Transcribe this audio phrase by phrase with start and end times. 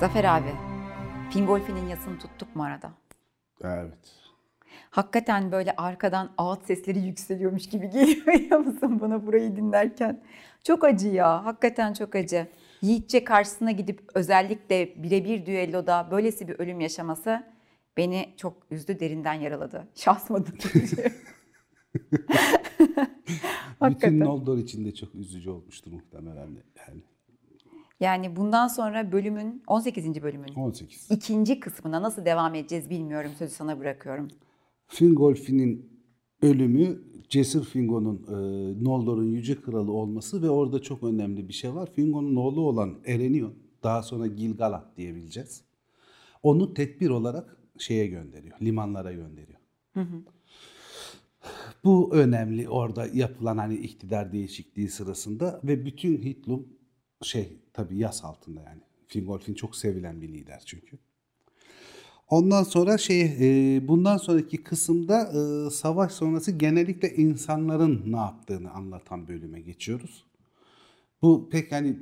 [0.00, 0.48] Zafer abi,
[1.30, 2.92] Fingolfi'nin yasını tuttuk mu arada?
[3.64, 4.12] Evet.
[4.90, 10.22] Hakikaten böyle arkadan ağıt sesleri yükseliyormuş gibi geliyor biliyor musun bana burayı dinlerken?
[10.64, 12.46] Çok acı ya, hakikaten çok acı.
[12.82, 17.42] Yiğitçe karşısına gidip özellikle birebir düelloda böylesi bir ölüm yaşaması
[17.96, 19.88] beni çok üzdü, derinden yaraladı.
[19.94, 20.80] Şahsıma Bütün
[23.80, 24.20] Hakikaten.
[24.20, 26.48] Noldor için de çok üzücü olmuştur muhtemelen.
[26.88, 27.02] Yani
[28.00, 30.22] Yani bundan sonra bölümün, 18.
[30.22, 31.10] bölümün 18.
[31.10, 33.30] ikinci kısmına nasıl devam edeceğiz bilmiyorum.
[33.38, 34.28] Sözü sana bırakıyorum.
[34.86, 35.90] Fingolfin'in
[36.42, 41.92] ölümü Cesur Fingon'un e, Noldor'un yüce kralı olması ve orada çok önemli bir şey var.
[41.92, 45.64] Fingon'un oğlu olan Erenion, daha sonra Gil-galad diyebileceğiz.
[46.42, 49.58] Onu tedbir olarak şeye gönderiyor, limanlara gönderiyor.
[51.84, 56.79] Bu önemli orada yapılan hani iktidar değişikliği sırasında ve bütün Hitlum
[57.22, 58.80] şey tabii yas altında yani.
[59.08, 60.98] Fingolfin çok sevilen bir lider çünkü.
[62.28, 69.28] Ondan sonra şey e, bundan sonraki kısımda e, savaş sonrası genellikle insanların ne yaptığını anlatan
[69.28, 70.24] bölüme geçiyoruz.
[71.22, 71.96] Bu pek hani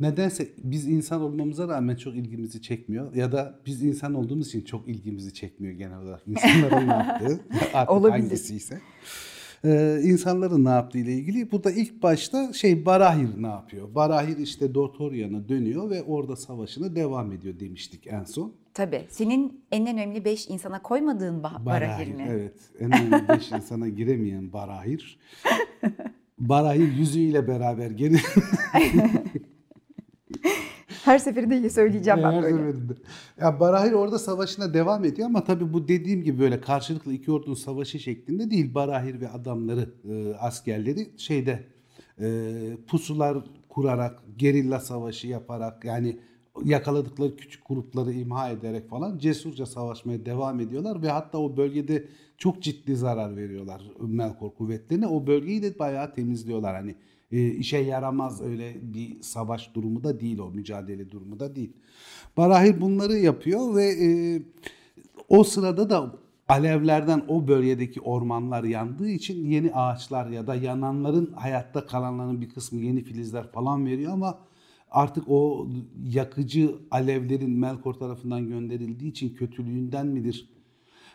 [0.00, 4.88] nedense biz insan olmamıza rağmen çok ilgimizi çekmiyor ya da biz insan olduğumuz için çok
[4.88, 7.40] ilgimizi çekmiyor genel olarak insanların ne yaptığı
[7.74, 8.22] artık Olabilir.
[8.22, 8.80] hangisiyse.
[9.64, 11.50] Ee, insanların ne yaptığı ile ilgili.
[11.52, 13.94] Burada ilk başta şey Barahir ne yapıyor?
[13.94, 18.52] Barahir işte Dortorian'a dönüyor ve orada savaşına devam ediyor demiştik en son.
[18.74, 19.06] Tabii.
[19.08, 22.26] Senin en önemli beş insana koymadığın bah- Barahir mi?
[22.30, 22.54] Evet.
[22.80, 25.18] En önemli beş insana giremeyen Barahir.
[26.38, 28.16] Barahir yüzüğüyle beraber geri
[31.10, 32.56] Her seferinde söyleyeceğim ben Her böyle.
[32.56, 32.92] seferinde.
[33.40, 37.54] Ya Barahir orada savaşına devam ediyor ama tabii bu dediğim gibi böyle karşılıklı iki ordunun
[37.54, 38.74] savaşı şeklinde değil.
[38.74, 41.64] Barahir ve adamları, e, askerleri şeyde
[42.20, 42.52] e,
[42.86, 43.38] pusular
[43.68, 46.16] kurarak, gerilla savaşı yaparak yani
[46.64, 52.04] yakaladıkları küçük grupları imha ederek falan cesurca savaşmaya devam ediyorlar ve hatta o bölgede
[52.38, 55.06] çok ciddi zarar veriyorlar Melkor kuvvetlerine.
[55.06, 56.74] O bölgeyi de bayağı temizliyorlar.
[56.74, 56.94] Hani
[57.32, 61.72] e, işe yaramaz öyle bir savaş durumu da değil o mücadele durumu da değil.
[62.36, 64.42] Barahir bunları yapıyor ve e,
[65.28, 66.14] o sırada da
[66.48, 72.80] alevlerden o bölgedeki ormanlar yandığı için yeni ağaçlar ya da yananların hayatta kalanların bir kısmı
[72.80, 74.38] yeni filizler falan veriyor ama
[74.90, 75.68] artık o
[76.04, 80.48] yakıcı alevlerin Melkor tarafından gönderildiği için kötülüğünden midir?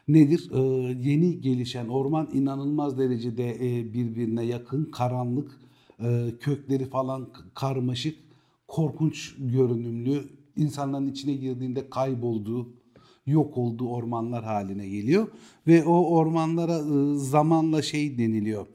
[0.08, 0.50] Nedir?
[0.54, 0.60] Ee,
[1.10, 5.60] yeni gelişen orman inanılmaz derecede e, birbirine yakın, karanlık,
[6.40, 8.18] kökleri falan karmaşık,
[8.68, 10.24] korkunç görünümlü,
[10.58, 12.70] insanların içine girdiğinde kaybolduğu,
[13.26, 15.28] yok olduğu ormanlar haline geliyor.
[15.68, 18.68] Ve o ormanlara e, zamanla şey deniliyor.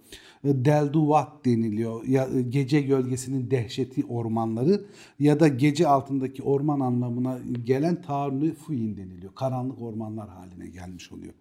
[0.45, 2.05] e, Delduvat deniliyor.
[2.05, 4.85] Ya, e, gece gölgesinin dehşeti ormanları
[5.19, 9.35] ya da gece altındaki orman anlamına gelen Tarnı Fuyin deniliyor.
[9.35, 11.35] Karanlık ormanlar haline gelmiş oluyor.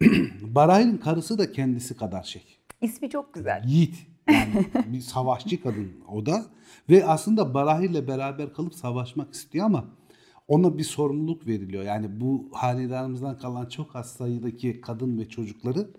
[0.42, 2.42] Barahir'in karısı da kendisi kadar şey.
[2.82, 3.64] İsmi çok güzel.
[3.66, 3.94] Yiğit.
[4.28, 6.46] Yani bir savaşçı kadın o da.
[6.90, 9.84] Ve aslında Barahir'le beraber kalıp savaşmak istiyor ama
[10.48, 11.82] ona bir sorumluluk veriliyor.
[11.82, 15.90] Yani bu hanedanımızdan kalan çok az sayıdaki kadın ve çocukları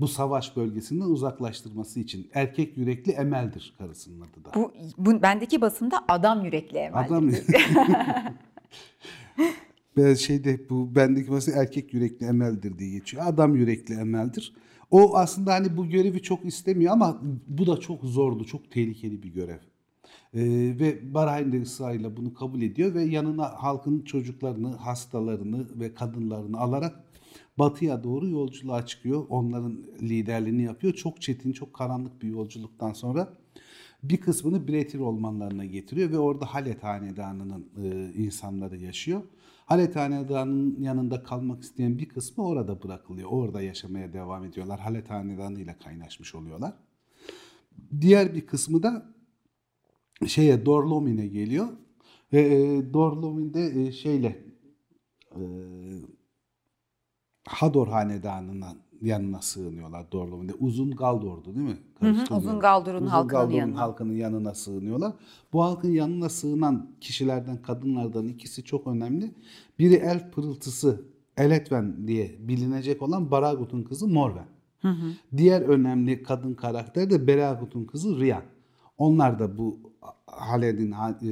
[0.00, 2.30] bu savaş bölgesinden uzaklaştırması için.
[2.34, 4.50] Erkek yürekli Emel'dir karısının adı da.
[4.54, 7.06] Bu, bu bendeki basımda adam yürekli Emel.
[7.06, 7.30] Adam
[9.96, 13.22] Ben şeyde bu bendeki mesela erkek yürekli emeldir diye geçiyor.
[13.26, 14.54] Adam yürekli emeldir.
[14.94, 19.28] O aslında hani bu görevi çok istemiyor ama bu da çok zordu, çok tehlikeli bir
[19.28, 19.58] görev.
[20.34, 20.42] Ee,
[20.80, 27.04] ve Bahreyn de ısrarıyla bunu kabul ediyor ve yanına halkın çocuklarını, hastalarını ve kadınlarını alarak
[27.58, 29.26] batıya doğru yolculuğa çıkıyor.
[29.28, 30.92] Onların liderliğini yapıyor.
[30.94, 33.28] Çok çetin, çok karanlık bir yolculuktan sonra
[34.02, 39.22] bir kısmını Bretir ormanlarına getiriyor ve orada Halet Hanedanı'nın e, insanları yaşıyor.
[39.64, 43.28] Halet Hanedanı'nın yanında kalmak isteyen bir kısmı orada bırakılıyor.
[43.30, 44.80] Orada yaşamaya devam ediyorlar.
[44.80, 46.74] Halet Hanedanı ile kaynaşmış oluyorlar.
[48.00, 49.14] Diğer bir kısmı da
[50.26, 51.68] şeye Dorlomin'e geliyor.
[52.32, 54.44] Ve e, Dorlomin'de e, şeyle
[55.30, 55.42] e,
[57.48, 60.52] Hador Hanedanı'nın yanına sığınıyorlar Dorlomin'de.
[60.60, 61.76] Uzun Galdor'du değil mi?
[62.36, 63.78] Uzun Galdor'un Uzun halkının Galdor'un yanına.
[63.80, 65.12] halkının yanına sığınıyorlar.
[65.52, 69.30] Bu halkın yanına sığınan kişilerden, kadınlardan ikisi çok önemli.
[69.78, 71.02] Biri elf pırıltısı
[71.36, 74.46] Eletven diye bilinecek olan Baragut'un kızı Morven.
[75.36, 78.42] Diğer önemli kadın karakter de Beragut'un kızı Rian.
[78.98, 79.78] Onlar da bu
[80.26, 81.28] Haled'in ha- e,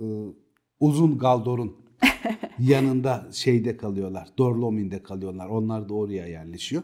[0.00, 0.04] e,
[0.80, 1.76] uzun Galdor'un
[2.60, 4.28] yanında şeyde kalıyorlar.
[4.38, 5.48] Dorlomin'de kalıyorlar.
[5.48, 6.82] Onlar da oraya yerleşiyor.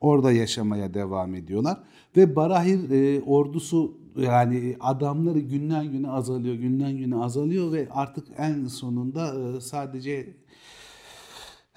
[0.00, 1.78] Orada yaşamaya devam ediyorlar.
[2.16, 8.66] Ve Barahir e, ordusu yani adamları günden güne azalıyor, günden güne azalıyor ve artık en
[8.66, 10.36] sonunda e, sadece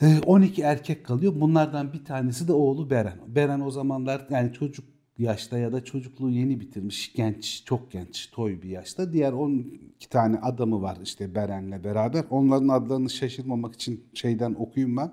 [0.02, 1.34] e, 12 erkek kalıyor.
[1.36, 3.18] Bunlardan bir tanesi de oğlu Beren.
[3.28, 4.86] Beren o zamanlar yani çocuk
[5.20, 7.14] yaşta ya da çocukluğu yeni bitirmiş.
[7.14, 9.14] Genç, çok genç, toy bir yaşta.
[9.14, 12.26] Diğer 12 tane adamı var işte Beren'le beraber.
[12.30, 15.12] Onların adlarını şaşırmamak için şeyden okuyayım ben.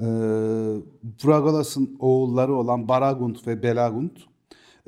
[0.00, 0.04] Ee,
[1.24, 4.18] Bragalas'ın oğulları olan Baragunt ve Belagunt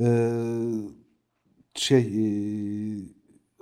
[0.00, 0.31] ee,
[1.75, 2.25] şey e,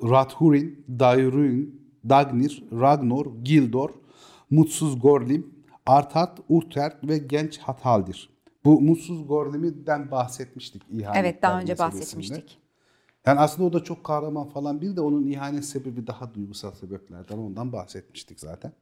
[0.02, 3.91] Rathurin, Dairuin, Dagnir, Ragnor, Gildor,
[4.50, 5.46] Mutsuz Gorlim,
[5.87, 8.38] Artat, Urtert ve Genç Hathaldir.
[8.64, 12.00] Bu Mutsuz Gorlim'den bahsetmiştik ihanetler Evet daha önce meselesinde.
[12.00, 12.58] bahsetmiştik.
[13.26, 17.38] Yani aslında o da çok kahraman falan bir de onun ihanet sebebi daha duygusal sebeplerden
[17.38, 18.72] ondan bahsetmiştik zaten.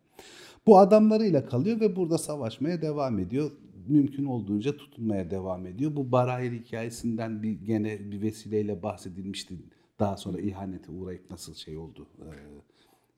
[0.67, 3.50] Bu adamlarıyla kalıyor ve burada savaşmaya devam ediyor.
[3.88, 5.96] Mümkün olduğunca tutunmaya devam ediyor.
[5.96, 9.55] Bu Barahir hikayesinden bir gene bir vesileyle bahsedilmişti.
[9.99, 12.28] Daha sonra ihanete uğrayıp nasıl şey oldu, e,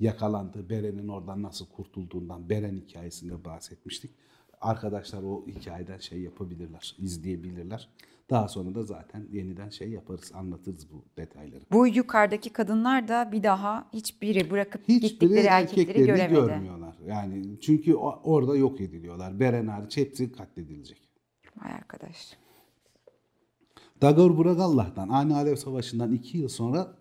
[0.00, 4.10] yakalandı, Beren'in oradan nasıl kurtulduğundan Beren hikayesinde bahsetmiştik.
[4.60, 7.88] Arkadaşlar o hikayeden şey yapabilirler, izleyebilirler.
[8.30, 11.64] Daha sonra da zaten yeniden şey yaparız, anlatırız bu detayları.
[11.72, 16.34] Bu yukarıdaki kadınlar da bir daha hiçbiri bırakıp Hiçbiri gittikleri erkekleri göremedi.
[16.34, 16.96] görmüyorlar.
[17.06, 19.40] Yani çünkü orada yok ediliyorlar.
[19.40, 21.08] Beren hariç hepsi katledilecek.
[21.56, 22.36] Vay arkadaş.
[24.02, 26.96] Dagor Bragallah'tan Ani Alev Savaşı'ndan iki yıl sonra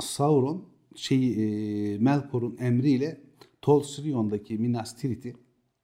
[0.00, 3.20] Sauron şeyi e, Melkor'un emriyle
[3.62, 5.36] Tol Sirion'daki Minas Tirith'i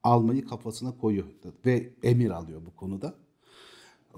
[0.04, 1.26] almayı kafasına koyuyor
[1.66, 3.14] ve emir alıyor bu konuda.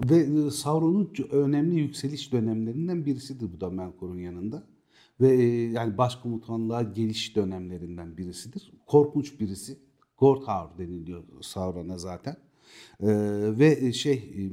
[0.09, 4.63] Ve e, Sauron'un önemli yükseliş dönemlerinden birisidir bu da Melkor'un yanında.
[5.21, 8.71] Ve e, yani başkomutanlığa geliş dönemlerinden birisidir.
[8.85, 9.77] Korkunç birisi.
[10.17, 12.37] Gorthaur deniliyor Sauron'a zaten.
[12.99, 13.07] E,
[13.59, 14.49] ve şey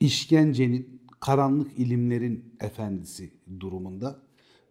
[0.00, 4.22] işkencenin, karanlık ilimlerin efendisi durumunda.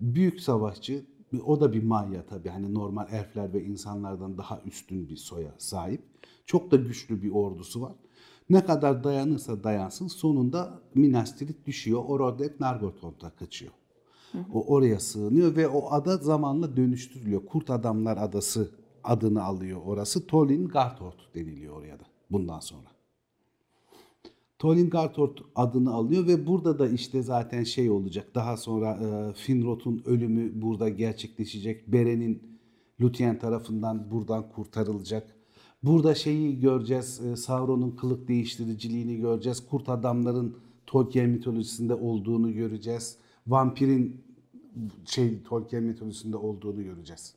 [0.01, 1.05] Büyük savaşçı,
[1.39, 2.49] o da bir manya tabii.
[2.49, 6.01] Hani normal elfler ve insanlardan daha üstün bir soya sahip.
[6.45, 7.93] Çok da güçlü bir ordusu var.
[8.49, 12.03] Ne kadar dayanırsa dayansın sonunda Minas Tirith düşüyor.
[12.07, 13.71] Orada hep Nargothrond'a kaçıyor.
[14.53, 17.45] O oraya sığınıyor ve o ada zamanla dönüştürülüyor.
[17.45, 18.71] Kurt Adamlar Adası
[19.03, 20.27] adını alıyor orası.
[20.27, 22.92] Tolin Garthort deniliyor oraya da bundan sonra.
[24.63, 28.35] Tolin Garthort adını alıyor ve burada da işte zaten şey olacak.
[28.35, 31.87] Daha sonra e, Finrod'un ölümü burada gerçekleşecek.
[31.87, 32.59] Beren'in
[33.01, 35.35] Lúthien tarafından buradan kurtarılacak.
[35.83, 37.21] Burada şeyi göreceğiz.
[37.25, 39.67] e, Sauron'un kılık değiştiriciliğini göreceğiz.
[39.69, 43.17] Kurt adamların Tolkien mitolojisinde olduğunu göreceğiz.
[43.47, 44.21] Vampirin
[45.05, 47.35] şey Tolkien mitolojisinde olduğunu göreceğiz.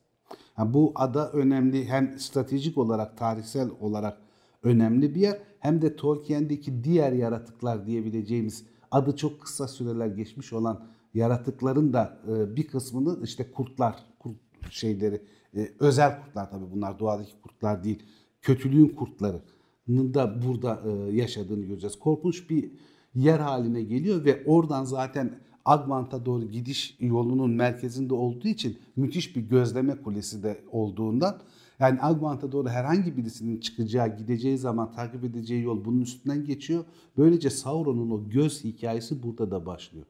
[0.55, 4.26] Ha, bu ada önemli hem stratejik olarak tarihsel olarak
[4.67, 10.85] önemli bir yer hem de Tolkien'deki diğer yaratıklar diyebileceğimiz adı çok kısa süreler geçmiş olan
[11.15, 14.37] yaratıkların da e, bir kısmını işte kurtlar, kurt
[14.71, 15.23] şeyleri
[15.57, 18.03] e, özel kurtlar tabii bunlar doğadaki kurtlar değil.
[18.43, 21.99] Kötülüğün kurtlarının da burada e, yaşadığını göreceğiz.
[21.99, 22.71] Korkunç bir
[23.15, 29.41] yer haline geliyor ve oradan zaten Agmant'a doğru gidiş yolunun merkezinde olduğu için müthiş bir
[29.41, 31.39] gözleme kulesi de olduğundan
[31.81, 36.85] yani Agmant'a doğru herhangi birisinin çıkacağı, gideceği zaman takip edeceği yol bunun üstünden geçiyor.
[37.19, 40.07] Böylece Sauron'un o göz hikayesi burada da başlıyor.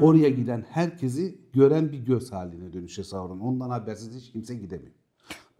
[0.00, 3.40] Oraya giden herkesi gören bir göz haline dönüşüyor Sauron.
[3.40, 4.92] Ondan habersiz hiç kimse gidemiyor.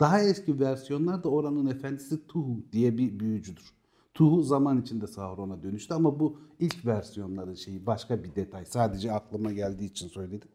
[0.00, 3.72] Daha eski versiyonlarda oranın efendisi Tuhu diye bir büyücüdür.
[4.14, 8.64] Tuhu zaman içinde Sauron'a dönüştü ama bu ilk versiyonların şeyi başka bir detay.
[8.64, 10.48] Sadece aklıma geldiği için söyledim.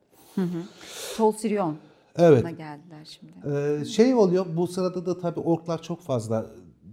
[1.17, 1.75] Tol Sirion.
[2.17, 2.57] Evet.
[2.57, 3.33] Geldiler şimdi.
[3.57, 6.45] Ee, şey oluyor bu sırada da tabii orklar çok fazla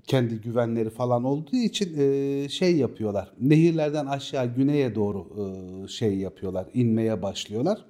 [0.06, 3.32] kendi güvenleri falan olduğu için e, şey yapıyorlar.
[3.40, 7.84] Nehirlerden aşağı güneye doğru e, şey yapıyorlar, inmeye başlıyorlar.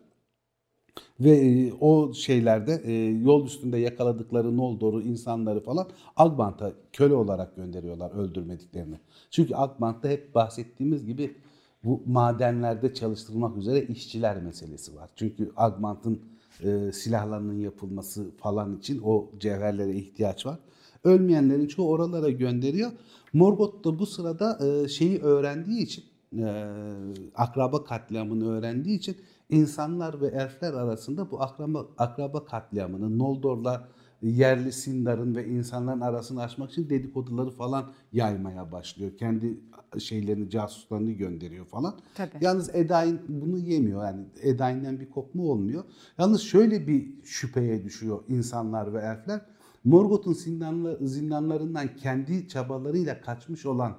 [1.20, 2.92] Ve e, o şeylerde e,
[3.24, 5.86] yol üstünde yakaladıkları Noldor'u, insanları falan
[6.16, 8.96] Agbant'a köle olarak gönderiyorlar öldürmediklerini.
[9.30, 11.34] Çünkü Agbant'ta hep bahsettiğimiz gibi
[11.84, 15.10] bu madenlerde çalıştırılmak üzere işçiler meselesi var.
[15.16, 16.20] Çünkü Agbant'ın
[16.62, 20.58] e, silahlarının yapılması falan için o cevherlere ihtiyaç var.
[21.04, 22.90] Ölmeyenlerin çoğu oralara gönderiyor.
[23.32, 26.04] Morgoth da bu sırada e, şeyi öğrendiği için,
[26.38, 26.64] e,
[27.34, 29.16] akraba katliamını öğrendiği için
[29.50, 33.88] insanlar ve elfler arasında bu akraba, akraba katliamını Noldor'la
[34.30, 39.16] yerli Sindar'ın ve insanların arasını açmak için dedikoduları falan yaymaya başlıyor.
[39.16, 39.60] Kendi
[39.98, 41.94] şeylerini, casuslarını gönderiyor falan.
[42.14, 42.30] Tabii.
[42.40, 44.04] Yalnız Edain bunu yemiyor.
[44.04, 45.84] Yani Edain'den bir kopma olmuyor.
[46.18, 49.40] Yalnız şöyle bir şüpheye düşüyor insanlar ve elfler.
[49.84, 50.32] Morgoth'un
[51.00, 53.96] zindanlarından kendi çabalarıyla kaçmış olan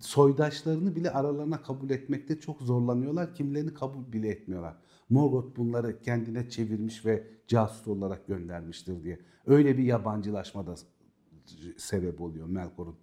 [0.00, 3.34] soydaşlarını bile aralarına kabul etmekte çok zorlanıyorlar.
[3.34, 4.74] Kimlerini kabul bile etmiyorlar.
[5.10, 9.18] Morgoth bunları kendine çevirmiş ve casus olarak göndermiştir diye.
[9.46, 10.74] Öyle bir yabancılaşma da
[11.76, 12.96] sebep oluyor Melkor'un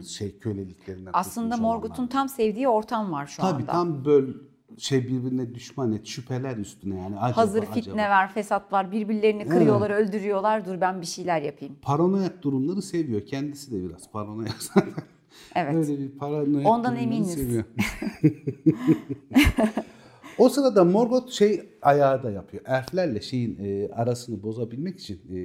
[0.00, 3.72] şey köleliklerinden Aslında Morgoth'un tam sevdiği ortam var şu Tabii anda.
[3.72, 4.32] tam böyle
[4.78, 7.18] şey birbirine düşman et, şüpheler üstüne yani.
[7.18, 7.74] Acaba, Hazır acaba.
[7.74, 8.92] fitne var, fesat var.
[8.92, 10.66] Birbirlerini kırıyorlar, öldürüyorlar.
[10.66, 11.76] Dur ben bir şeyler yapayım.
[11.82, 13.26] Paranoyak durumları seviyor.
[13.26, 14.92] Kendisi de biraz paranoyak zaten.
[15.54, 15.74] Evet.
[15.74, 17.34] Öyle bir paranoyak Ondan eminiz.
[17.34, 17.64] seviyor.
[20.38, 22.62] o sırada Morgoth şey ayağı da yapıyor.
[22.66, 25.38] Elflerle şeyin e, arasını bozabilmek için, e,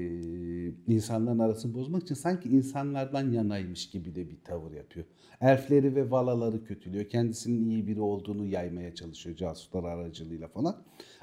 [0.94, 5.06] insanların arasını bozmak için sanki insanlardan yanaymış gibi de bir tavır yapıyor.
[5.42, 7.06] Elfleri ve valaları kötülüyor.
[7.06, 10.76] Kendisinin iyi biri olduğunu yaymaya çalışıyor casuslar aracılığıyla falan.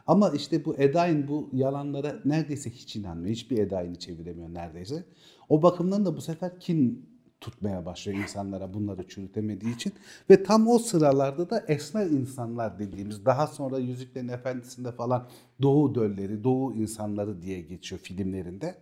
[0.06, 3.30] Ama işte bu Edain bu yalanlara neredeyse hiç inanmıyor.
[3.30, 5.04] Hiçbir Edain'i çeviremiyor neredeyse.
[5.48, 7.10] O bakımdan da bu sefer kin
[7.40, 9.92] tutmaya başlıyor insanlara bunları çürütemediği için.
[10.30, 15.26] Ve tam o sıralarda da esmer insanlar dediğimiz daha sonra Yüzüklerin Efendisi'nde falan
[15.62, 18.74] Doğu dölleri, Doğu insanları diye geçiyor filmlerinde.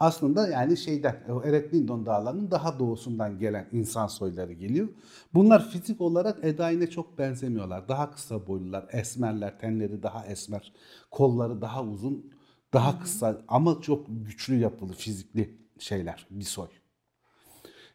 [0.00, 4.88] Aslında yani şeyden, Ereklindon dağlarının daha doğusundan gelen insan soyları geliyor.
[5.34, 7.88] Bunlar fizik olarak Edain'e çok benzemiyorlar.
[7.88, 10.72] Daha kısa boylular, esmerler, tenleri daha esmer,
[11.10, 12.32] kolları daha uzun,
[12.72, 16.68] daha kısa ama çok güçlü yapılı, fizikli şeyler, bir soy.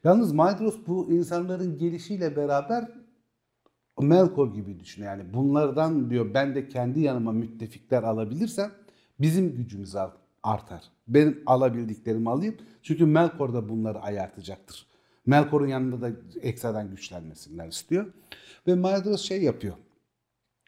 [0.03, 2.88] Yalnız Maedhros bu insanların gelişiyle beraber
[4.01, 5.12] Melkor gibi düşünüyor.
[5.17, 8.72] Yani bunlardan diyor ben de kendi yanıma müttefikler alabilirsem
[9.20, 10.12] bizim gücümüz ar-
[10.43, 10.84] artar.
[11.08, 12.55] Benim alabildiklerimi alayım.
[12.81, 14.88] Çünkü Melkor da bunları ayartacaktır.
[15.25, 18.05] Melkor'un yanında da ekstradan güçlenmesinler istiyor.
[18.67, 19.74] Ve Maedhros şey yapıyor.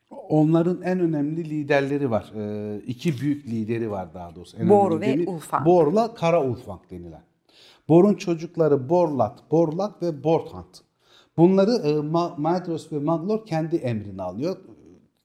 [0.10, 2.32] Onların en önemli liderleri var.
[2.36, 4.58] Ee, iki büyük lideri var daha doğrusu.
[4.58, 5.66] En önemli ve lideri- Ulfang.
[5.66, 7.24] Borla Kara Ulfang denilen.
[7.90, 10.82] Bor'un çocukları Borlat, Borlak ve Borthant.
[11.38, 14.58] Bunları e, Ma- Maedhros ve Maglor kendi emrine alıyor.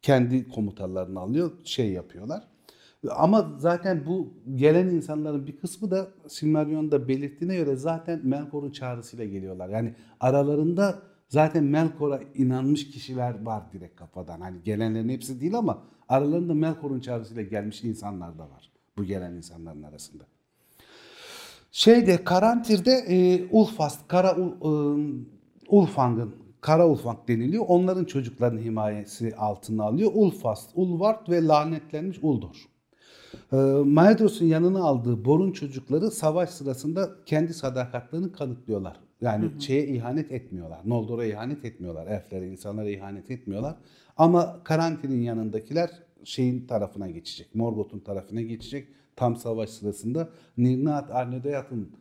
[0.03, 2.45] Kendi komutalarını alıyor, şey yapıyorlar.
[3.11, 9.69] Ama zaten bu gelen insanların bir kısmı da Silmarillion'da belirttiğine göre zaten Melkor'un çağrısıyla geliyorlar.
[9.69, 10.99] Yani aralarında
[11.29, 14.41] zaten Melkor'a inanmış kişiler var direkt kafadan.
[14.41, 18.73] Hani gelenlerin hepsi değil ama aralarında Melkor'un çağrısıyla gelmiş insanlar da var.
[18.99, 20.25] Bu gelen insanların arasında.
[21.73, 24.43] Şeyde Karantir'de e, Ulfast, Kara e,
[25.69, 27.65] Ulfang'ın, Kara Ulfang deniliyor.
[27.69, 30.11] Onların çocuklarının himayesi altına alıyor.
[30.15, 32.69] Ulfast, Ulvart ve lanetlenmiş Uldor.
[33.53, 38.97] E, Maedhros'un yanına aldığı Bor'un çocukları savaş sırasında kendi sadakatlerini kanıtlıyorlar.
[39.21, 40.81] Yani şeye ihanet etmiyorlar.
[40.85, 42.07] Noldor'a ihanet etmiyorlar.
[42.07, 43.77] Elflere, insanlara ihanet etmiyorlar.
[44.17, 45.91] Ama Karantin'in yanındakiler
[46.25, 47.55] şeyin tarafına geçecek.
[47.55, 48.89] Morgoth'un tarafına geçecek.
[49.19, 51.93] Tam savaş sırasında Nirnaat Arnedayat'ın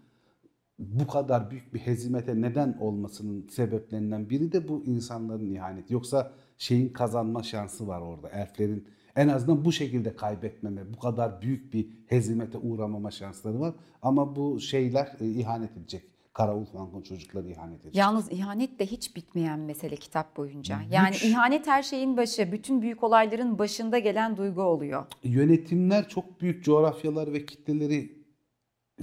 [0.79, 5.93] bu kadar büyük bir hezimete neden olmasının sebeplerinden biri de bu insanların ihaneti.
[5.93, 8.29] Yoksa şeyin kazanma şansı var orada.
[8.29, 13.73] Elflerin en azından bu şekilde kaybetmeme, bu kadar büyük bir hezimete uğramama şansları var.
[14.01, 16.03] Ama bu şeyler e, ihanet edecek.
[16.37, 17.95] Kara Ulfang'ın çocukları ihanet edecek.
[17.95, 20.79] Yalnız ihanet de hiç bitmeyen mesele kitap boyunca.
[20.91, 25.05] Yani ihanet her şeyin başı, bütün büyük olayların başında gelen duygu oluyor.
[25.23, 28.25] Yönetimler çok büyük coğrafyalar ve kitleleri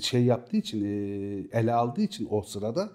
[0.00, 0.88] şey yaptığı için, e,
[1.58, 2.90] ele aldığı için o sırada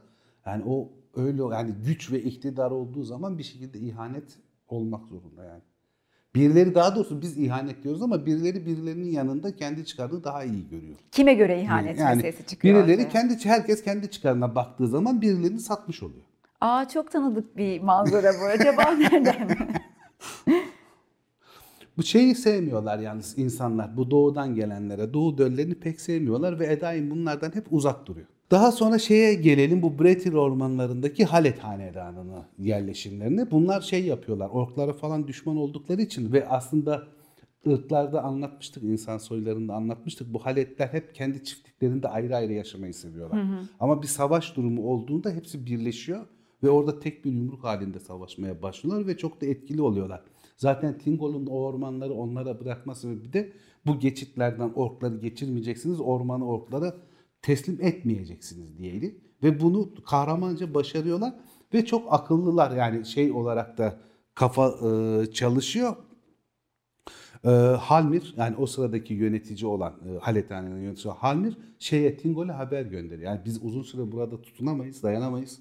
[0.45, 5.61] yani o öyle yani güç ve iktidar olduğu zaman bir şekilde ihanet olmak zorunda yani.
[6.39, 10.95] Birileri daha doğrusu biz ihanet diyoruz ama birileri birilerinin yanında kendi çıkarını daha iyi görüyor.
[11.11, 13.09] Kime göre ihanet meselesi çıkıyor birileri ortaya.
[13.09, 16.23] kendi herkes kendi çıkarına baktığı zaman birilerini satmış oluyor.
[16.61, 18.45] Aa çok tanıdık bir manzara bu.
[18.45, 19.57] Acaba nereden?
[21.97, 23.97] Bu şeyi sevmiyorlar yalnız insanlar.
[23.97, 25.13] Bu doğudan gelenlere.
[25.13, 28.27] Doğu döllerini pek sevmiyorlar ve Edain bunlardan hep uzak duruyor.
[28.51, 33.51] Daha sonra şeye gelelim bu Bretir ormanlarındaki Halet Hanedanı'na yerleşimlerine.
[33.51, 34.49] Bunlar şey yapıyorlar.
[34.49, 37.07] Orklara falan düşman oldukları için ve aslında
[37.67, 40.33] ırklarda anlatmıştık, insan soylarında anlatmıştık.
[40.33, 43.39] Bu Haletler hep kendi çiftliklerinde ayrı ayrı yaşamayı seviyorlar.
[43.79, 46.25] Ama bir savaş durumu olduğunda hepsi birleşiyor
[46.63, 50.21] ve orada tek bir yumruk halinde savaşmaya başlıyorlar ve çok da etkili oluyorlar.
[50.57, 53.53] Zaten Tingol'un o ormanları onlara bırakma sebebi de
[53.85, 56.95] bu geçitlerden orkları geçirmeyeceksiniz, ormanı orklara
[57.41, 59.17] teslim etmeyeceksiniz diyeydi.
[59.43, 61.33] Ve bunu kahramanca başarıyorlar
[61.73, 63.99] ve çok akıllılar yani şey olarak da
[64.35, 65.95] kafa e, çalışıyor.
[67.45, 73.31] E, Halmir yani o sıradaki yönetici olan e, Halethane'nin yöneticisi Halmir şeye Tingol'e haber gönderiyor.
[73.31, 75.59] Yani biz uzun süre burada tutunamayız, dayanamayız.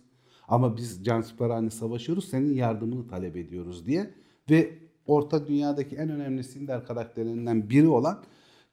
[0.49, 4.11] Ama biz Cansiparani savaşıyoruz, senin yardımını talep ediyoruz diye.
[4.51, 8.23] Ve Orta Dünya'daki en önemli Sindar karakterlerinden biri olan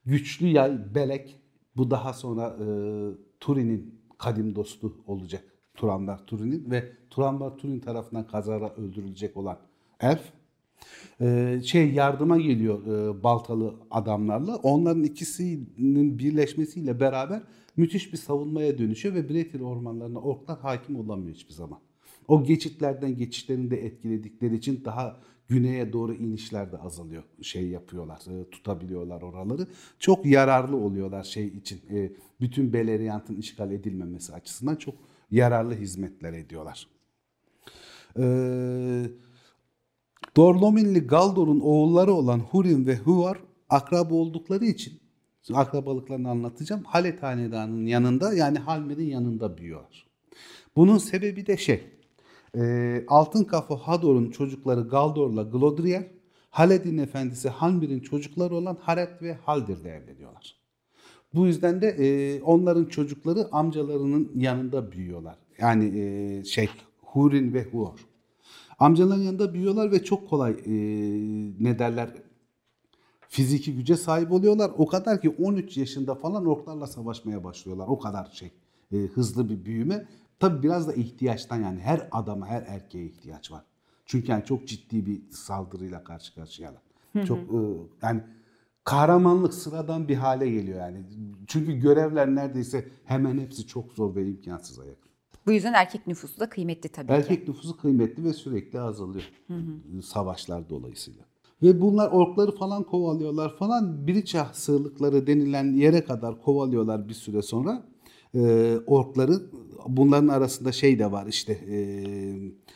[0.05, 1.39] güçlü yay Belek
[1.77, 2.67] Bu daha sonra e,
[3.39, 5.44] Turin'in kadim dostu olacak.
[5.75, 9.58] Turambar Turin'in ve Turambar Turin tarafından kazara öldürülecek olan
[10.00, 10.22] elf
[11.22, 14.55] e, şey yardıma geliyor e, baltalı adamlarla.
[14.55, 17.41] Onların ikisinin birleşmesiyle beraber
[17.77, 21.79] müthiş bir savunmaya dönüşüyor ve Bretil ormanlarına orklar hakim olamıyor hiçbir zaman.
[22.27, 27.23] O geçitlerden geçişlerini de etkiledikleri için daha güneye doğru inişler de azalıyor.
[27.41, 29.67] Şey yapıyorlar, e, tutabiliyorlar oraları.
[29.99, 31.81] Çok yararlı oluyorlar şey için.
[31.89, 32.11] E,
[32.41, 34.95] bütün Beleriand'ın işgal edilmemesi açısından çok
[35.31, 36.87] yararlı hizmetler ediyorlar.
[38.17, 39.11] Eee
[40.35, 43.37] Dorlominli Galdor'un oğulları olan Hurin ve Huar
[43.69, 44.99] akraba oldukları için
[45.53, 46.83] akrabalıklarını anlatacağım.
[46.83, 50.07] Halet Hanedanı'nın yanında yani Halmer'in yanında büyüyorlar.
[50.75, 51.83] Bunun sebebi de şey
[52.55, 56.09] e, Altın Kafa Hador'un çocukları Galdor'la Glodriel
[56.50, 60.55] Haled'in efendisi Halmer'in çocukları olan Haret ve Haldir'le evleniyorlar.
[61.33, 65.38] Bu yüzden de e, onların çocukları amcalarının yanında büyüyorlar.
[65.57, 66.69] Yani e, şey
[67.01, 68.00] Hurin ve Huor.
[68.79, 70.74] Amcaların yanında büyüyorlar ve çok kolay e,
[71.59, 72.09] ne derler
[73.29, 74.71] fiziki güce sahip oluyorlar.
[74.77, 77.88] O kadar ki 13 yaşında falan orklarla savaşmaya başlıyorlar.
[77.88, 78.51] O kadar şey
[78.93, 80.07] e, hızlı bir büyüme.
[80.39, 83.63] Tabi biraz da ihtiyaçtan yani her adama her erkeğe ihtiyaç var.
[84.06, 86.82] Çünkü yani çok ciddi bir saldırıyla karşı karşıyalar.
[87.25, 87.60] Çok e,
[88.01, 88.22] yani
[88.84, 91.04] kahramanlık sıradan bir hale geliyor yani.
[91.48, 95.12] Çünkü görevler neredeyse hemen hepsi çok zor ve imkansıza yakın.
[95.46, 97.13] Bu yüzden erkek nüfusu da kıymetli tabii ki.
[97.13, 99.32] Erkek nüfusu kıymetli ve sürekli azalıyor.
[100.04, 101.24] Savaşlar dolayısıyla.
[101.63, 104.08] Ve bunlar orkları falan kovalıyorlar falan.
[104.08, 107.84] Biriçah sığlıkları denilen yere kadar kovalıyorlar bir süre sonra.
[108.36, 109.42] Ee, orkları
[109.88, 111.77] bunların arasında şey de var işte e,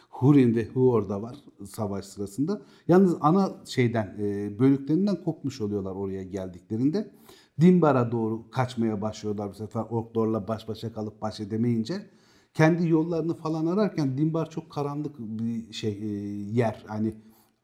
[0.10, 1.36] Hurin ve Huor da var
[1.66, 2.62] savaş sırasında.
[2.88, 7.12] Yalnız ana şeyden e, bölüklerinden kopmuş oluyorlar oraya geldiklerinde.
[7.62, 12.06] Dimbar'a doğru kaçmaya başlıyorlar bu sefer orklarla baş başa kalıp baş edemeyince
[12.54, 16.08] kendi yollarını falan ararken Dimbar çok karanlık bir şey e,
[16.52, 16.84] yer.
[16.88, 17.14] Hani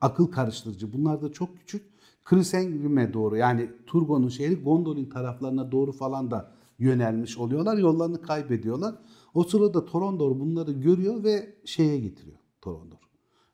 [0.02, 0.94] akıl karıştırıcı.
[0.94, 1.96] Bunlar da çok küçük.
[2.24, 7.78] Krisengrim'e doğru yani Turgon'un şehri Gondolin taraflarına doğru falan da yönelmiş oluyorlar.
[7.78, 8.96] Yollarını kaybediyorlar.
[9.34, 12.98] O sırada Torondor bunları görüyor ve şeye getiriyor Torondor.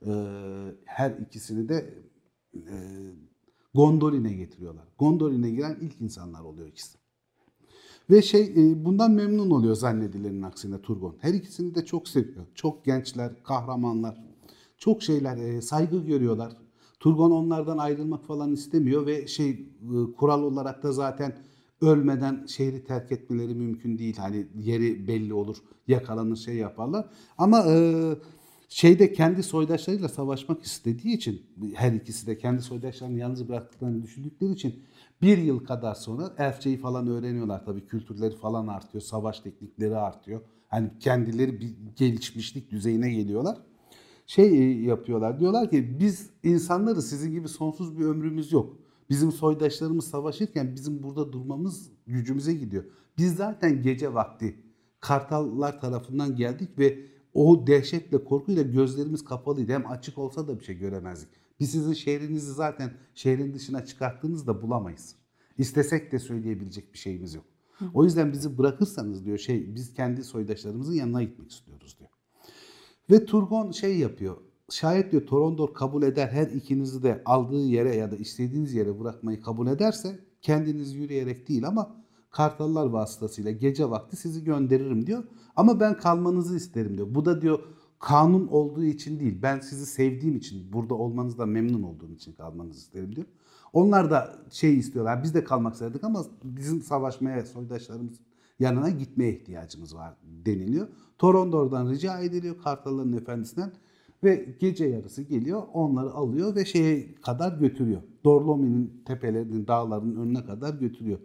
[0.05, 2.03] Ee, her ikisini de
[2.55, 2.75] e,
[3.73, 4.87] Gondolin'e getiriyorlar.
[4.97, 6.97] Gondolin'e giren ilk insanlar oluyor ikisi.
[8.09, 11.15] Ve şey e, bundan memnun oluyor zannedilenin aksine Turgon.
[11.19, 12.45] Her ikisini de çok seviyor.
[12.55, 14.23] Çok gençler, kahramanlar.
[14.77, 16.57] Çok şeyler, e, saygı görüyorlar.
[16.99, 19.67] Turgon onlardan ayrılmak falan istemiyor ve şey e,
[20.17, 21.37] kural olarak da zaten
[21.81, 24.17] ölmeden şehri terk etmeleri mümkün değil.
[24.17, 27.05] Hani yeri belli olur, yakalanır şey yaparlar.
[27.37, 28.03] Ama e,
[28.69, 31.41] şeyde kendi soydaşlarıyla savaşmak istediği için
[31.73, 34.83] her ikisi de kendi soydaşlarını yalnız bıraktıklarını düşündükleri için
[35.21, 40.41] bir yıl kadar sonra elfçeyi falan öğreniyorlar tabii kültürleri falan artıyor, savaş teknikleri artıyor.
[40.67, 43.57] Hani kendileri bir gelişmişlik düzeyine geliyorlar.
[44.27, 48.77] Şey yapıyorlar diyorlar ki biz insanları sizin gibi sonsuz bir ömrümüz yok.
[49.11, 52.83] Bizim soydaşlarımız savaşırken bizim burada durmamız gücümüze gidiyor.
[53.17, 54.63] Biz zaten gece vakti
[54.99, 59.71] kartallar tarafından geldik ve o dehşetle korkuyla gözlerimiz kapalıydı.
[59.71, 61.29] Hem açık olsa da bir şey göremezdik.
[61.59, 65.15] Biz sizin şehrinizi zaten şehrin dışına çıkarttığınızda bulamayız.
[65.57, 67.45] İstesek de söyleyebilecek bir şeyimiz yok.
[67.93, 72.09] O yüzden bizi bırakırsanız diyor şey biz kendi soydaşlarımızın yanına gitmek istiyoruz diyor.
[73.11, 74.37] Ve Turgon şey yapıyor.
[74.71, 79.41] Şayet diyor Torondor kabul eder her ikinizi de aldığı yere ya da istediğiniz yere bırakmayı
[79.41, 81.95] kabul ederse kendiniz yürüyerek değil ama
[82.29, 85.23] kartallar vasıtasıyla gece vakti sizi gönderirim diyor.
[85.55, 87.07] Ama ben kalmanızı isterim diyor.
[87.15, 87.59] Bu da diyor
[87.99, 89.39] kanun olduğu için değil.
[89.41, 93.27] Ben sizi sevdiğim için, burada olmanızda memnun olduğum için kalmanızı isterim diyor.
[93.73, 95.23] Onlar da şey istiyorlar.
[95.23, 98.19] Biz de kalmak isterdik ama bizim savaşmaya soydaşlarımız
[98.59, 100.13] yanına gitmeye ihtiyacımız var
[100.45, 100.87] deniliyor.
[101.17, 103.71] Torondor'dan rica ediliyor Kartalların efendisinden
[104.23, 108.01] ve gece yarısı geliyor onları alıyor ve şeye kadar götürüyor.
[108.23, 111.19] Dorlomi'nin tepelerinin dağlarının önüne kadar götürüyor.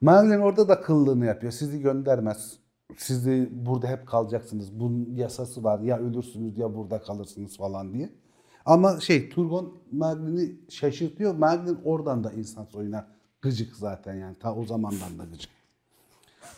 [0.00, 1.52] Merlin orada da kıllığını yapıyor.
[1.52, 2.58] Sizi göndermez.
[2.96, 4.80] Siz de burada hep kalacaksınız.
[4.80, 5.80] Bunun yasası var.
[5.80, 8.12] Ya ölürsünüz ya burada kalırsınız falan diye.
[8.64, 11.34] Ama şey Turgon Merlin'i şaşırtıyor.
[11.34, 13.06] Merlin oradan da insan soyuna
[13.42, 14.36] gıcık zaten yani.
[14.40, 15.50] Ta o zamandan da gıcık.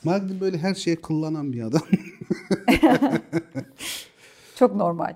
[0.04, 1.82] Merlin böyle her şeye kıllanan bir adam.
[4.56, 5.14] Çok normal.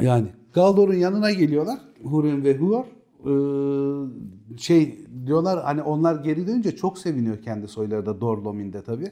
[0.00, 1.78] Yani Galdor'un yanına geliyorlar.
[2.02, 2.84] Hurin ve Huor.
[3.26, 9.10] Ee, şey diyorlar hani onlar geri dönünce çok seviniyor kendi soyları da Dorlomin'de tabii.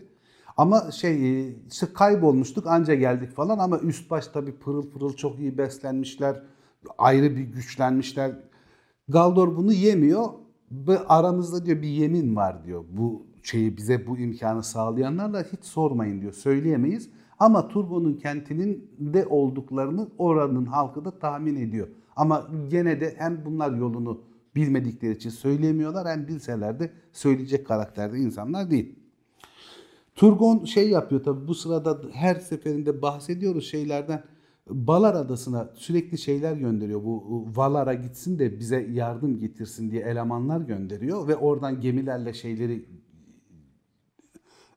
[0.57, 5.59] Ama şey işte kaybolmuştuk anca geldik falan ama üst baş tabii pırıl pırıl çok iyi
[5.59, 6.43] beslenmişler.
[6.99, 8.33] Ayrı bir güçlenmişler.
[9.09, 10.25] Galdor bunu yemiyor.
[11.09, 12.85] Aramızda diyor bir yemin var diyor.
[12.91, 16.33] Bu şeyi bize bu imkanı sağlayanlarla hiç sormayın diyor.
[16.33, 17.11] Söyleyemeyiz.
[17.39, 21.89] Ama Turbo'nun kentinin de olduklarını oranın halkı da tahmin ediyor.
[22.17, 24.21] Ama gene de hem bunlar yolunu
[24.57, 28.95] bilmedikleri için söyleyemiyorlar hem bilseler de söyleyecek karakterde insanlar değil.
[30.15, 34.23] Turgon şey yapıyor tabii bu sırada her seferinde bahsediyoruz şeylerden.
[34.71, 37.05] Balar Adası'na sürekli şeyler gönderiyor.
[37.05, 42.85] Bu Valar'a gitsin de bize yardım getirsin diye elemanlar gönderiyor ve oradan gemilerle şeyleri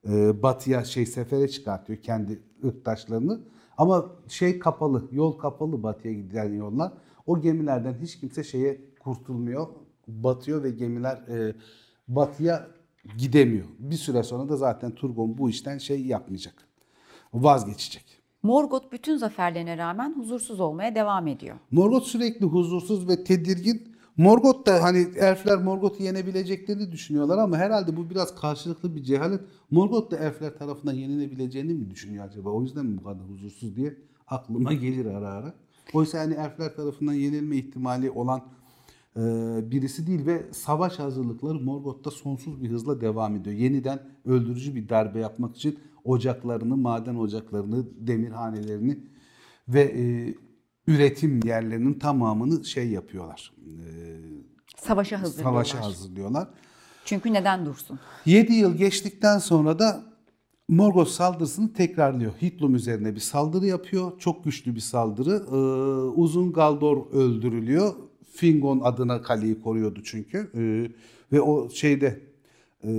[0.09, 3.39] e, batıya şey sefere çıkartıyor kendi ırktaşlarını.
[3.77, 6.91] Ama şey kapalı, yol kapalı batıya giden yollar.
[7.25, 9.67] O gemilerden hiç kimse şeye kurtulmuyor.
[10.07, 11.55] Batıyor ve gemiler e,
[12.07, 12.67] batıya
[13.17, 13.65] gidemiyor.
[13.79, 16.53] Bir süre sonra da zaten Turgon bu işten şey yapmayacak.
[17.33, 18.03] Vazgeçecek.
[18.43, 21.55] Morgoth bütün zaferlerine rağmen huzursuz olmaya devam ediyor.
[21.71, 23.96] Morgoth sürekli huzursuz ve tedirgin.
[24.17, 29.41] Morgoth da hani elfler Morgoth'u yenebileceklerini düşünüyorlar ama herhalde bu biraz karşılıklı bir cehalet.
[29.71, 32.49] Morgoth da elfler tarafından yenilebileceğini mi düşünüyor acaba?
[32.49, 35.53] O yüzden mi bu kadar huzursuz diye aklıma gelir ara ara.
[35.93, 38.41] Oysa hani elfler tarafından yenilme ihtimali olan
[39.17, 39.21] e,
[39.71, 43.55] birisi değil ve savaş hazırlıkları Morgoth'ta sonsuz bir hızla devam ediyor.
[43.55, 48.99] Yeniden öldürücü bir darbe yapmak için ocaklarını, maden ocaklarını, demirhanelerini
[49.67, 50.33] ve e,
[50.87, 53.53] üretim yerlerinin tamamını şey yapıyorlar.
[53.57, 53.67] E,
[54.77, 55.63] Savaşa hazırlıyorlar.
[55.65, 56.47] savaşa hazırlıyorlar.
[57.05, 57.99] Çünkü neden dursun?
[58.25, 60.03] 7 yıl geçtikten sonra da
[60.67, 62.31] Morgoth saldırısını tekrarlıyor.
[62.41, 64.19] Hitlum üzerine bir saldırı yapıyor.
[64.19, 65.43] Çok güçlü bir saldırı.
[65.51, 65.55] Ee,
[66.21, 67.93] Uzun Galdor öldürülüyor.
[68.31, 70.51] Fingon adına kaleyi koruyordu çünkü.
[70.55, 70.91] Ee,
[71.31, 72.21] ve o şeyde
[72.83, 72.89] e,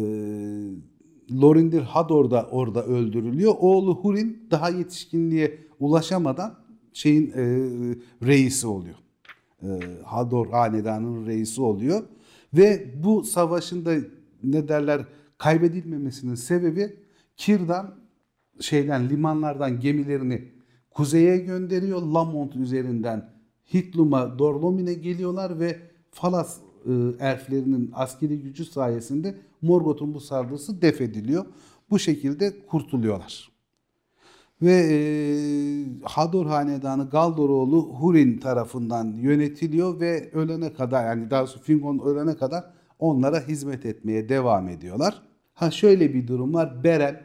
[1.32, 3.54] Lorindir Hador da orada öldürülüyor.
[3.58, 6.54] Oğlu Hurin daha yetişkinliğe ulaşamadan
[6.98, 7.44] şeyin e,
[8.26, 8.94] reisi oluyor.
[9.62, 9.68] E,
[10.04, 12.02] Hador hanedanının reisi oluyor.
[12.54, 13.94] Ve bu savaşın da
[14.42, 15.04] ne derler
[15.38, 16.96] kaybedilmemesinin sebebi
[17.36, 17.94] Kirdan
[18.60, 20.44] şeyden limanlardan gemilerini
[20.90, 22.02] kuzeye gönderiyor.
[22.02, 23.30] Lamont üzerinden
[23.74, 25.78] Hitlum'a Dorlomin'e geliyorlar ve
[26.10, 31.46] Falas e, elflerinin askeri gücü sayesinde Morgoth'un bu saldırısı def ediliyor.
[31.90, 33.57] Bu şekilde kurtuluyorlar.
[34.62, 34.98] Ve e,
[36.02, 42.64] Hador Hanedanı Galdoroğlu Hurin tarafından yönetiliyor ve ölene kadar yani daha doğrusu Fingon ölene kadar
[42.98, 45.22] onlara hizmet etmeye devam ediyorlar.
[45.54, 46.84] Ha şöyle bir durum var.
[46.84, 47.22] Beren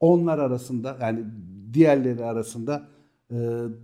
[0.00, 1.24] onlar arasında yani
[1.72, 2.88] diğerleri arasında
[3.30, 3.36] e,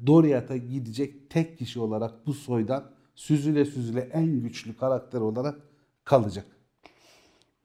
[0.07, 2.85] Doriath'a gidecek tek kişi olarak bu soydan
[3.15, 5.59] süzüle süzüle en güçlü karakter olarak
[6.05, 6.47] kalacak.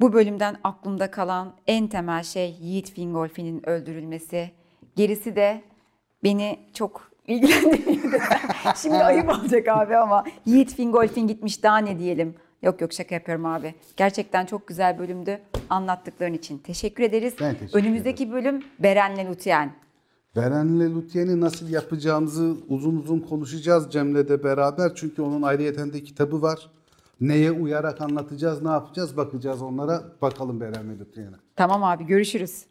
[0.01, 4.51] Bu bölümden aklımda kalan en temel şey Yiğit Fingolfin'in öldürülmesi.
[4.95, 5.61] Gerisi de
[6.23, 8.21] beni çok ilgilendiriyor.
[8.81, 12.35] Şimdi ayıp olacak abi ama Yiğit Fingolfin gitmiş daha ne diyelim.
[12.61, 13.75] Yok yok şaka yapıyorum abi.
[13.97, 15.39] Gerçekten çok güzel bölümdü.
[15.69, 17.33] Anlattıkların için teşekkür ederiz.
[17.41, 19.73] Ben teşekkür Önümüzdeki bölüm Beren'le Lutyen.
[20.35, 24.95] Beren'le Lutyen'i nasıl yapacağımızı uzun uzun konuşacağız Cem'le de beraber.
[24.95, 26.69] Çünkü onun ayrıyeten de kitabı var.
[27.21, 30.03] Neye uyarak anlatacağız, ne yapacağız bakacağız onlara.
[30.21, 31.35] Bakalım Beren'le Lutyen'e.
[31.55, 32.65] Tamam abi görüşürüz.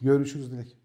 [0.00, 0.77] Görüşürüz Dilek.